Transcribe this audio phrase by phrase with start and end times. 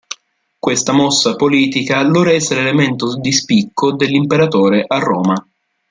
[0.57, 5.35] Questa mossa politica lo rese l'elemento di spicco dell'imperatore a Roma.